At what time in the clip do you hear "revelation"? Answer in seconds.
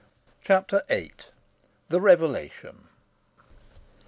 2.01-2.85